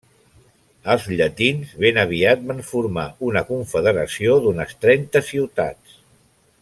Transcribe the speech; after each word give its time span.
Els 0.93 1.03
llatins 1.19 1.75
ben 1.83 1.99
aviat 2.03 2.41
van 2.53 2.63
formar 2.69 3.05
una 3.29 3.45
confederació 3.51 4.39
d'unes 4.47 4.75
trenta 4.87 5.23
ciutats. 5.29 6.03